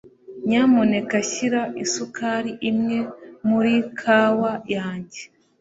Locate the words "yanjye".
4.75-5.21